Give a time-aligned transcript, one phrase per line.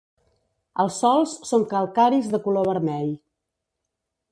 [0.83, 3.15] Els sòls són calcaris de color vermell.